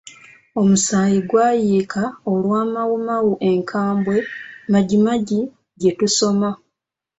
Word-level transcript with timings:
"Omusayi 0.59 1.17
gwayiika 1.29 2.01
Olwa 2.31 2.61
Mau 2.73 2.93
Mau 3.07 3.27
enkambwe, 3.49 4.15
MajiMaji 4.71 5.39
gye 5.79 5.91
tusoma" 5.99 6.49